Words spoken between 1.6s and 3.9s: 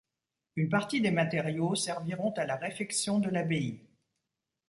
serviront à la réfection de l'abbaye.